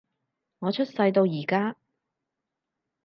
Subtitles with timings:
[0.57, 1.75] 我出世到而家